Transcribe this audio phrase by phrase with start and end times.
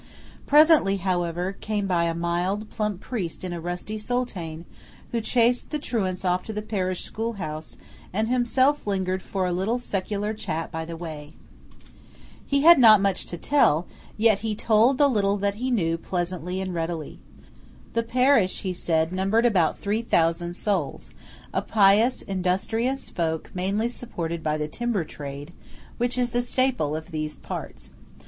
[0.47, 4.65] Presently, however, came by a mild, plump priest in a rusty soutane,
[5.11, 7.77] who chased the truants off to the parish school house,
[8.11, 11.33] and himself lingered for a little secular chat by the way.
[11.33, 11.91] PIC GALLINA.
[12.47, 13.85] He had not much to tell;
[14.17, 17.19] yet he told the little that he knew pleasantly and readily.
[17.93, 24.57] The parish, he said, numbered about three thousand souls–a pious, industrious folk mainly supported by
[24.57, 25.53] the timber trade,
[25.99, 27.91] which is the staple of these parts.